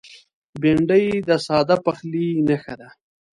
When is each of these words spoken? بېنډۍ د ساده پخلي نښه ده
بېنډۍ 0.61 1.05
د 1.27 1.29
ساده 1.45 1.75
پخلي 1.85 2.27
نښه 2.47 2.73
ده 2.79 2.89